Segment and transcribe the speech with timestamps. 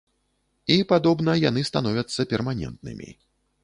[0.75, 3.09] І, падобна, яны становяцца перманентнымі.